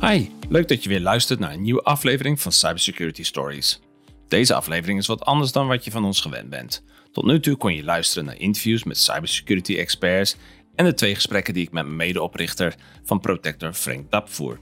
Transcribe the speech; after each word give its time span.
Hi, 0.00 0.28
leuk 0.48 0.68
dat 0.68 0.82
je 0.82 0.88
weer 0.88 1.00
luistert 1.00 1.38
naar 1.38 1.52
een 1.52 1.62
nieuwe 1.62 1.82
aflevering 1.82 2.40
van 2.40 2.52
Cybersecurity 2.52 3.22
Stories. 3.22 3.80
Deze 4.28 4.54
aflevering 4.54 4.98
is 4.98 5.06
wat 5.06 5.24
anders 5.24 5.52
dan 5.52 5.66
wat 5.66 5.84
je 5.84 5.90
van 5.90 6.04
ons 6.04 6.20
gewend 6.20 6.50
bent. 6.50 6.84
Tot 7.12 7.24
nu 7.24 7.40
toe 7.40 7.56
kon 7.56 7.74
je 7.74 7.84
luisteren 7.84 8.24
naar 8.24 8.38
interviews 8.38 8.84
met 8.84 8.98
cybersecurity 8.98 9.76
experts 9.76 10.36
en 10.74 10.84
de 10.84 10.94
twee 10.94 11.14
gesprekken 11.14 11.54
die 11.54 11.62
ik 11.62 11.72
met 11.72 11.84
mijn 11.84 11.96
medeoprichter 11.96 12.74
van 13.04 13.20
Protector 13.20 13.72
Frank 13.72 14.10
Dapp 14.10 14.28
voer. 14.28 14.58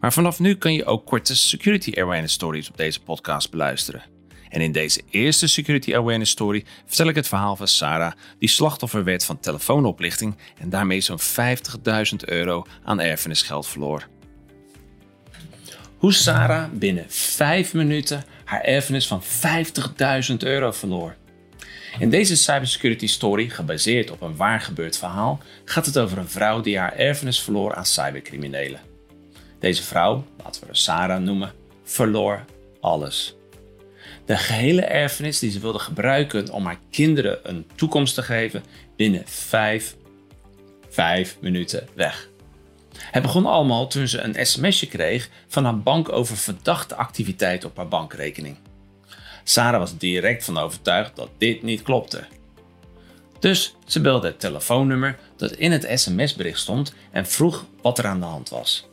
Maar 0.00 0.12
vanaf 0.12 0.38
nu 0.38 0.54
kan 0.54 0.72
je 0.72 0.84
ook 0.84 1.06
korte 1.06 1.36
security 1.36 2.00
awareness 2.00 2.34
stories 2.34 2.68
op 2.68 2.76
deze 2.76 3.02
podcast 3.02 3.50
beluisteren. 3.50 4.02
En 4.48 4.60
in 4.60 4.72
deze 4.72 5.02
eerste 5.10 5.46
security 5.46 5.94
awareness 5.94 6.30
story 6.30 6.64
vertel 6.86 7.08
ik 7.08 7.14
het 7.14 7.28
verhaal 7.28 7.56
van 7.56 7.68
Sarah, 7.68 8.12
die 8.38 8.48
slachtoffer 8.48 9.04
werd 9.04 9.24
van 9.24 9.40
telefoonoplichting 9.40 10.36
en 10.58 10.70
daarmee 10.70 11.00
zo'n 11.00 11.20
50.000 11.20 12.16
euro 12.24 12.66
aan 12.84 13.00
erfenisgeld 13.00 13.66
verloor. 13.66 14.08
Hoe 15.96 16.12
Sarah 16.12 16.70
binnen 16.72 17.04
5 17.08 17.74
minuten 17.74 18.24
haar 18.44 18.60
erfenis 18.60 19.06
van 19.06 19.22
50.000 20.30 20.36
euro 20.38 20.72
verloor. 20.72 21.14
In 21.98 22.10
deze 22.10 22.36
cybersecurity 22.36 23.06
story, 23.06 23.48
gebaseerd 23.48 24.10
op 24.10 24.20
een 24.20 24.36
waar 24.36 24.60
gebeurd 24.60 24.98
verhaal, 24.98 25.40
gaat 25.64 25.86
het 25.86 25.98
over 25.98 26.18
een 26.18 26.28
vrouw 26.28 26.60
die 26.60 26.78
haar 26.78 26.92
erfenis 26.92 27.40
verloor 27.40 27.74
aan 27.74 27.86
cybercriminelen. 27.86 28.80
Deze 29.58 29.82
vrouw, 29.82 30.24
laten 30.44 30.60
we 30.60 30.66
haar 30.66 30.76
Sarah 30.76 31.22
noemen, 31.22 31.52
verloor 31.84 32.44
alles. 32.80 33.36
De 34.24 34.36
gehele 34.36 34.82
erfenis 34.82 35.38
die 35.38 35.50
ze 35.50 35.60
wilde 35.60 35.78
gebruiken 35.78 36.50
om 36.52 36.64
haar 36.64 36.80
kinderen 36.90 37.38
een 37.42 37.66
toekomst 37.74 38.14
te 38.14 38.22
geven, 38.22 38.62
binnen 38.96 39.22
5 39.26 39.96
vijf 40.88 41.36
minuten 41.40 41.88
weg. 41.94 42.28
Het 42.98 43.22
begon 43.22 43.46
allemaal 43.46 43.86
toen 43.86 44.08
ze 44.08 44.20
een 44.20 44.46
sms'je 44.46 44.86
kreeg 44.86 45.28
van 45.48 45.64
haar 45.64 45.80
bank 45.80 46.12
over 46.12 46.36
verdachte 46.36 46.94
activiteit 46.94 47.64
op 47.64 47.76
haar 47.76 47.88
bankrekening. 47.88 48.56
Sarah 49.44 49.80
was 49.80 49.98
direct 49.98 50.44
van 50.44 50.58
overtuigd 50.58 51.16
dat 51.16 51.28
dit 51.38 51.62
niet 51.62 51.82
klopte. 51.82 52.24
Dus 53.40 53.74
ze 53.86 54.00
belde 54.00 54.26
het 54.26 54.40
telefoonnummer 54.40 55.18
dat 55.36 55.52
in 55.52 55.72
het 55.72 55.86
sms-bericht 55.94 56.58
stond 56.58 56.94
en 57.10 57.26
vroeg 57.26 57.64
wat 57.82 57.98
er 57.98 58.06
aan 58.06 58.20
de 58.20 58.26
hand 58.26 58.48
was. 58.48 58.88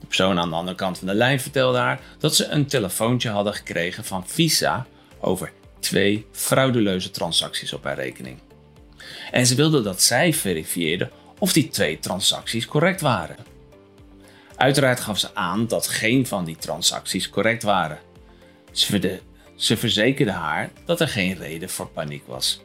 De 0.00 0.06
persoon 0.06 0.38
aan 0.38 0.50
de 0.50 0.56
andere 0.56 0.76
kant 0.76 0.98
van 0.98 1.06
de 1.06 1.14
lijn 1.14 1.40
vertelde 1.40 1.78
haar 1.78 2.00
dat 2.18 2.34
ze 2.36 2.46
een 2.46 2.66
telefoontje 2.66 3.30
hadden 3.30 3.54
gekregen 3.54 4.04
van 4.04 4.28
Visa 4.28 4.86
over 5.20 5.52
twee 5.80 6.26
frauduleuze 6.32 7.10
transacties 7.10 7.72
op 7.72 7.84
haar 7.84 7.94
rekening. 7.94 8.38
En 9.30 9.46
ze 9.46 9.54
wilde 9.54 9.82
dat 9.82 10.02
zij 10.02 10.32
verifieerde 10.32 11.10
of 11.38 11.52
die 11.52 11.68
twee 11.68 11.98
transacties 11.98 12.66
correct 12.66 13.00
waren. 13.00 13.36
Uiteraard 14.56 15.00
gaf 15.00 15.18
ze 15.18 15.34
aan 15.34 15.66
dat 15.66 15.88
geen 15.88 16.26
van 16.26 16.44
die 16.44 16.56
transacties 16.56 17.30
correct 17.30 17.62
waren. 17.62 17.98
Ze, 18.72 19.20
ze 19.56 19.76
verzekerde 19.76 20.32
haar 20.32 20.70
dat 20.84 21.00
er 21.00 21.08
geen 21.08 21.34
reden 21.34 21.68
voor 21.68 21.88
paniek 21.88 22.26
was. 22.26 22.62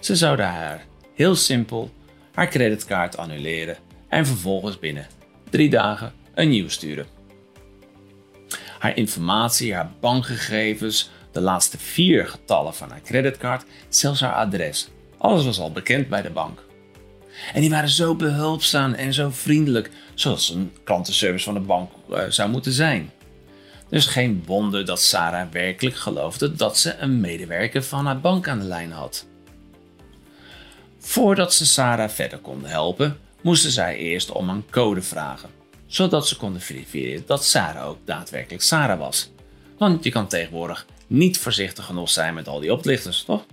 Ze 0.00 0.16
zouden 0.16 0.46
haar 0.46 0.84
heel 1.14 1.34
simpel 1.34 1.90
haar 2.34 2.48
creditcard 2.48 3.16
annuleren 3.16 3.76
en 4.08 4.26
vervolgens 4.26 4.78
binnen 4.78 5.06
drie 5.50 5.70
dagen 5.70 6.12
een 6.34 6.48
nieuw 6.48 6.68
sturen. 6.68 7.06
Haar 8.78 8.96
informatie, 8.96 9.74
haar 9.74 9.92
bankgegevens, 10.00 11.10
de 11.32 11.40
laatste 11.40 11.78
vier 11.78 12.28
getallen 12.28 12.74
van 12.74 12.90
haar 12.90 13.00
creditcard, 13.00 13.64
zelfs 13.88 14.20
haar 14.20 14.34
adres. 14.34 14.88
Alles 15.18 15.44
was 15.44 15.58
al 15.60 15.72
bekend 15.72 16.08
bij 16.08 16.22
de 16.22 16.30
bank. 16.30 16.64
En 17.52 17.60
die 17.60 17.70
waren 17.70 17.88
zo 17.88 18.14
behulpzaam 18.14 18.92
en 18.92 19.14
zo 19.14 19.30
vriendelijk, 19.30 19.90
zoals 20.14 20.50
een 20.50 20.72
klantenservice 20.84 21.44
van 21.44 21.54
de 21.54 21.60
bank 21.60 21.90
uh, 22.10 22.22
zou 22.28 22.50
moeten 22.50 22.72
zijn. 22.72 23.10
Dus 23.88 24.06
geen 24.06 24.42
wonder 24.46 24.84
dat 24.84 25.00
Sarah 25.02 25.50
werkelijk 25.50 25.96
geloofde 25.96 26.52
dat 26.52 26.78
ze 26.78 26.96
een 26.96 27.20
medewerker 27.20 27.82
van 27.82 28.06
haar 28.06 28.20
bank 28.20 28.48
aan 28.48 28.58
de 28.58 28.64
lijn 28.64 28.92
had. 28.92 29.26
Voordat 30.98 31.54
ze 31.54 31.66
Sarah 31.66 32.10
verder 32.10 32.38
konden 32.38 32.70
helpen, 32.70 33.18
moesten 33.40 33.70
zij 33.70 33.96
eerst 33.96 34.32
om 34.32 34.48
een 34.48 34.64
code 34.70 35.02
vragen, 35.02 35.50
zodat 35.86 36.28
ze 36.28 36.36
konden 36.36 36.60
verifiëren 36.60 37.22
dat 37.26 37.44
Sarah 37.44 37.88
ook 37.88 37.98
daadwerkelijk 38.04 38.62
Sarah 38.62 38.98
was. 38.98 39.30
Want 39.78 40.04
je 40.04 40.10
kan 40.10 40.28
tegenwoordig 40.28 40.86
niet 41.06 41.38
voorzichtig 41.38 41.84
genoeg 41.84 42.10
zijn 42.10 42.34
met 42.34 42.48
al 42.48 42.60
die 42.60 42.72
oplichters, 42.72 43.22
toch? 43.22 43.44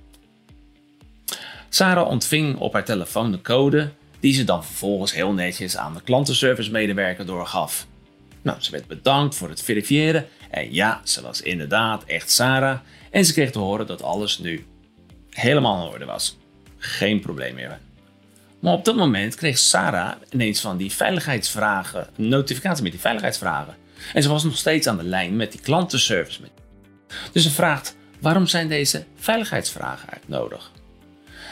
Sarah 1.70 2.08
ontving 2.08 2.58
op 2.58 2.74
haar 2.74 2.86
telefoon 2.86 3.32
de 3.32 3.42
code, 3.42 3.92
die 4.20 4.34
ze 4.34 4.44
dan 4.44 4.66
vervolgens 4.66 5.14
heel 5.14 5.34
netjes 5.34 5.78
aan 5.78 5.94
de 5.94 6.02
klantenservice 6.02 6.72
medewerker 6.72 7.26
doorgaf. 7.26 7.88
Nou, 8.42 8.62
ze 8.62 8.72
werd 8.72 8.88
bedankt 8.88 9.36
voor 9.36 9.50
het 9.50 9.62
verifiëren 9.62 10.28
en 10.50 10.74
ja, 10.74 11.02
ze 11.04 11.22
was 11.22 11.42
inderdaad 11.42 12.04
echt 12.04 12.32
Sarah 12.32 12.80
en 13.12 13.26
ze 13.26 13.34
kreeg 13.34 13.52
te 13.52 13.60
horen 13.60 13.88
dat 13.88 14.04
alles 14.04 14.38
nu 14.38 14.66
helemaal 15.30 15.86
in 15.86 15.94
orde 15.94 16.06
was. 16.06 16.38
Geen 16.78 17.20
probleem 17.20 17.56
meer. 17.56 17.80
Maar 18.60 18.74
op 18.74 18.86
dat 18.86 18.96
moment 18.96 19.36
kreeg 19.36 19.58
Sarah 19.58 20.12
ineens 20.30 20.62
van 20.62 20.78
die 20.78 20.92
veiligheidsvragen, 20.92 22.08
een 22.18 22.28
notificatie 22.28 22.84
met 22.84 22.92
die 22.92 23.02
veiligheidsvragen. 23.02 23.76
En 24.14 24.24
ze 24.24 24.30
was 24.30 24.44
nog 24.44 24.58
steeds 24.58 24.88
aan 24.88 24.98
de 24.98 25.04
lijn 25.04 25.36
met 25.36 25.52
die 25.52 25.62
klantenservice. 25.62 26.42
Dus 27.32 27.44
ze 27.44 27.52
vraagt, 27.52 27.96
waarom 28.20 28.48
zijn 28.48 28.68
deze 28.68 29.06
veiligheidsvragen 29.16 30.10
eigenlijk 30.10 30.42
nodig? 30.42 30.72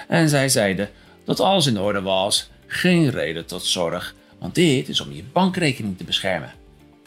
En 0.07 0.29
zij 0.29 0.49
zeiden 0.49 0.89
dat 1.23 1.39
alles 1.39 1.66
in 1.66 1.79
orde 1.79 2.01
was, 2.01 2.49
geen 2.67 3.09
reden 3.09 3.45
tot 3.45 3.63
zorg, 3.66 4.16
want 4.39 4.55
dit 4.55 4.89
is 4.89 5.01
om 5.01 5.11
je 5.11 5.23
bankrekening 5.23 5.97
te 5.97 6.03
beschermen. 6.03 6.53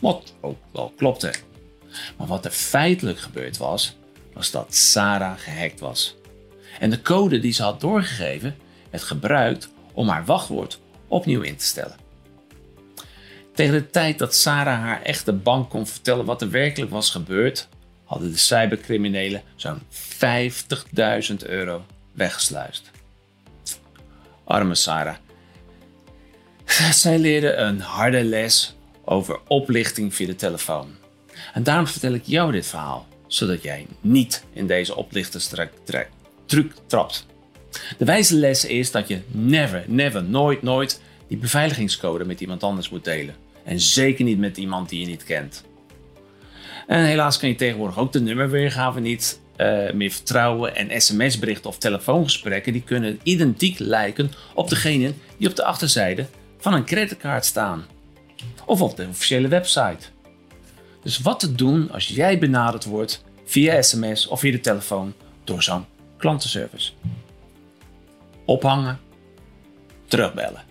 Wat 0.01 0.35
ook 0.41 0.59
wel 0.73 0.93
klopte. 0.97 1.33
Maar 2.17 2.27
wat 2.27 2.45
er 2.45 2.51
feitelijk 2.51 3.19
gebeurd 3.19 3.57
was, 3.57 3.97
was 4.33 4.51
dat 4.51 4.75
Sarah 4.75 5.39
gehackt 5.39 5.81
was. 5.81 6.17
En 6.79 6.91
de 6.91 7.03
code 7.03 7.39
die 7.39 7.53
ze 7.53 7.63
had 7.63 7.81
doorgegeven 7.81 8.57
werd 8.91 9.03
gebruikt 9.03 9.69
om 9.93 10.09
haar 10.09 10.25
wachtwoord 10.25 10.81
opnieuw 11.09 11.41
in 11.41 11.57
te 11.57 11.65
stellen. 11.65 11.97
Tegen 13.55 13.75
de 13.75 13.91
tijd 13.91 14.19
dat 14.19 14.35
Sarah 14.35 14.81
haar 14.81 15.03
echte 15.03 15.33
bank 15.33 15.71
kon 15.71 15.87
vertellen 15.87 16.25
wat 16.25 16.43
er 16.43 16.51
werkelijk 16.51 16.91
was 16.91 17.11
gebeurd, 17.11 17.69
hadden 18.05 18.31
de 18.31 18.39
cybercriminelen 18.39 19.43
zo'n 19.57 19.83
50.000 21.31 21.37
euro 21.47 21.85
weggesluist. 22.19 22.91
Arme 24.45 24.75
Sarah. 24.75 25.17
Zij 26.93 27.19
leerde 27.19 27.53
een 27.53 27.81
harde 27.81 28.25
les 28.25 28.75
over 29.05 29.41
oplichting 29.47 30.15
via 30.15 30.27
de 30.27 30.35
telefoon. 30.35 30.97
En 31.55 31.63
daarom 31.63 31.87
vertel 31.87 32.13
ik 32.13 32.23
jou 32.25 32.53
dit 32.53 32.67
verhaal, 32.67 33.07
zodat 33.27 33.63
jij 33.63 33.87
niet 34.01 34.45
in 34.53 34.67
deze 34.67 34.97
oplichterstruc 34.97 35.71
trapt. 36.87 37.27
De 37.99 38.05
wijze 38.05 38.35
les 38.35 38.65
is 38.65 38.91
dat 38.91 39.09
je 39.09 39.21
never, 39.29 39.85
never, 39.87 40.25
nooit, 40.25 40.63
nooit 40.63 41.01
die 41.29 41.39
beveiligingscode 41.39 42.25
met 42.25 42.41
iemand 42.41 42.63
anders 42.63 42.91
moet 42.91 43.05
delen. 43.05 43.35
En 43.65 43.81
zeker 43.81 44.25
niet 44.25 44.39
met 44.39 44.57
iemand 44.57 44.89
die 44.89 45.01
je 45.01 45.07
niet 45.07 45.25
kent. 45.25 45.65
En 46.87 47.05
helaas 47.05 47.39
kan 47.39 47.49
je 47.49 47.55
tegenwoordig 47.55 47.99
ook 47.99 48.13
de 48.13 48.21
nummerweergave 48.21 49.01
niet 49.01 49.41
uh, 49.59 49.93
meer 49.93 50.11
vertrouwen. 50.11 50.77
En 50.77 51.01
sms-berichten 51.01 51.71
of 51.71 51.79
telefoongesprekken 51.79 52.73
die 52.73 52.83
kunnen 52.83 53.21
identiek 53.23 53.79
lijken 53.79 54.33
op 54.55 54.69
degene 54.69 55.13
die 55.37 55.49
op 55.49 55.57
de 55.57 55.65
achterzijde 55.65 56.27
van 56.59 56.75
een 56.75 56.85
creditcard 56.85 57.45
staan. 57.45 57.87
Of 58.65 58.83
op 58.83 58.97
de 58.97 59.07
officiële 59.09 59.49
website. 59.49 60.07
Dus 61.03 61.19
wat 61.19 61.41
te 61.41 61.55
doen 61.55 61.91
als 61.91 62.09
jij 62.09 62.39
benaderd 62.39 62.85
wordt 62.85 63.25
via 63.45 63.83
sms 63.83 64.27
of 64.27 64.41
via 64.41 64.53
de 64.53 64.61
telefoon 64.61 65.15
door 65.45 65.63
zo'n 65.63 65.85
klantenservice? 66.17 66.93
Ophangen, 68.45 69.01
terugbellen. 70.07 70.63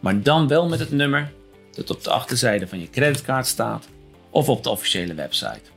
Maar 0.00 0.22
dan 0.22 0.48
wel 0.48 0.68
met 0.68 0.78
het 0.78 0.90
nummer 0.90 1.32
dat 1.72 1.90
op 1.90 2.04
de 2.04 2.10
achterzijde 2.10 2.68
van 2.68 2.80
je 2.80 2.90
creditcard 2.90 3.46
staat 3.46 3.88
of 4.30 4.48
op 4.48 4.62
de 4.62 4.70
officiële 4.70 5.14
website. 5.14 5.73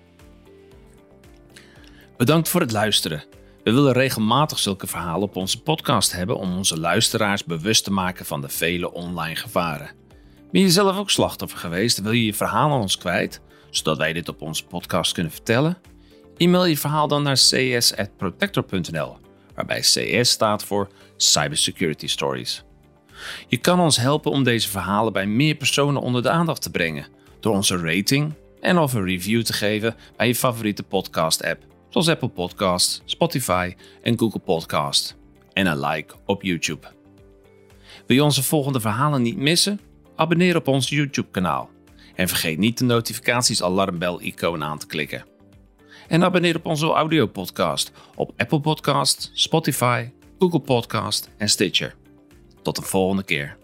Bedankt 2.18 2.50
voor 2.50 2.62
het 2.62 2.72
luisteren. 2.72 3.24
We 3.64 3.72
willen 3.72 3.94
regelmatig 3.94 4.60
zulke 4.60 4.88
verhalen 4.88 5.22
op 5.22 5.36
onze 5.36 5.62
podcast 5.62 6.12
hebben 6.12 6.38
om 6.38 6.58
onze 6.58 6.80
luisteraars 6.80 7.44
bewust 7.44 7.84
te 7.84 7.92
maken 7.92 8.26
van 8.26 8.42
de 8.42 8.50
vele 8.50 8.94
online 8.94 9.36
gevaren. 9.36 9.92
Ben 10.52 10.62
je 10.62 10.70
zelf 10.70 10.98
ook 10.98 11.10
slachtoffer 11.10 11.60
geweest? 11.60 12.02
Wil 12.02 12.12
je 12.12 12.26
je 12.26 12.34
verhaal 12.34 12.72
aan 12.72 12.82
ons 12.82 12.98
kwijt, 12.98 13.42
zodat 13.70 13.98
wij 13.98 14.14
dit 14.14 14.30
op 14.30 14.42
onze 14.42 14.66
podcast 14.66 15.14
kunnen 15.14 15.32
vertellen? 15.32 15.78
E-mail 16.38 16.66
je 16.66 16.78
verhaal 16.78 17.08
dan 17.08 17.24
naar 17.24 17.36
cs.protector.nl, 17.36 19.18
waarbij 19.56 19.80
CS 19.80 20.30
staat 20.30 20.64
voor 20.64 20.88
Cybersecurity 21.18 22.08
Stories. 22.08 22.64
Je 23.48 23.58
kan 23.58 23.80
ons 23.80 23.98
helpen 23.98 24.32
om 24.32 24.44
deze 24.44 24.70
verhalen 24.70 25.14
bij 25.14 25.26
meer 25.26 25.56
personen 25.56 26.02
onder 26.02 26.22
de 26.22 26.30
aandacht 26.30 26.62
te 26.62 26.72
brengen 26.72 27.08
door 27.40 27.54
onze 27.54 27.78
rating 27.78 28.34
en 28.62 28.78
of 28.78 28.94
een 28.94 29.06
review 29.06 29.44
te 29.44 29.54
geven 29.54 29.96
bij 30.16 30.28
je 30.28 30.36
favoriete 30.36 30.84
podcast-app 30.84 31.76
zoals 31.90 32.10
Apple 32.10 32.30
Podcasts, 32.30 33.02
Spotify 33.06 33.76
en 34.02 34.20
Google 34.20 34.40
Podcasts. 34.40 35.16
En 35.54 35.68
een 35.68 35.80
like 35.80 36.16
op 36.26 36.44
YouTube. 36.44 36.88
Wil 38.06 38.16
je 38.16 38.24
onze 38.24 38.44
volgende 38.44 38.80
verhalen 38.80 39.22
niet 39.22 39.38
missen? 39.38 39.80
Abonneer 40.16 40.56
op 40.56 40.68
ons 40.68 40.90
YouTube-kanaal. 40.90 41.70
En 42.16 42.28
vergeet 42.28 42.58
niet 42.58 42.78
de 42.78 42.86
notificaties 42.86 43.64
alarmbel-icoon 43.64 44.64
aan 44.64 44.78
te 44.78 44.88
klikken. 44.88 45.26
En 46.08 46.24
abonneer 46.24 46.56
op 46.56 46.66
onze 46.66 46.86
audiopodcast 46.86 47.92
op 48.16 48.32
Apple 48.38 48.60
Podcast, 48.60 49.32
Spotify, 49.34 50.10
Google 50.40 50.60
Podcast 50.60 51.30
en 51.38 51.50
Stitcher. 51.50 51.96
Tot 52.62 52.76
de 52.76 52.82
volgende 52.82 53.24
keer. 53.24 53.58